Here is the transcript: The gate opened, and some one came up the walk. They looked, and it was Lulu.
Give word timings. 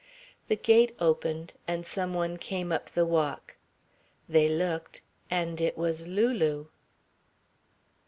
The 0.47 0.55
gate 0.55 0.95
opened, 0.97 1.53
and 1.67 1.85
some 1.85 2.15
one 2.15 2.37
came 2.37 2.71
up 2.71 2.89
the 2.89 3.05
walk. 3.05 3.57
They 4.27 4.47
looked, 4.47 5.01
and 5.29 5.61
it 5.61 5.77
was 5.77 6.07
Lulu. 6.07 6.65